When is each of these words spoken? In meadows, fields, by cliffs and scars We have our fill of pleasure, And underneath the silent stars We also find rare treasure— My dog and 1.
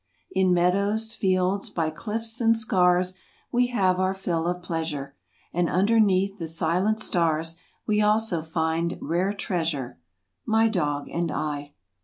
In 0.31 0.51
meadows, 0.51 1.13
fields, 1.13 1.69
by 1.69 1.91
cliffs 1.91 2.41
and 2.41 2.57
scars 2.57 3.13
We 3.51 3.67
have 3.67 3.99
our 3.99 4.15
fill 4.15 4.47
of 4.47 4.63
pleasure, 4.63 5.15
And 5.53 5.69
underneath 5.69 6.39
the 6.39 6.47
silent 6.47 6.99
stars 6.99 7.57
We 7.85 8.01
also 8.01 8.41
find 8.41 8.97
rare 8.99 9.31
treasure— 9.31 9.99
My 10.43 10.69
dog 10.69 11.07
and 11.11 11.29
1. 11.29 11.69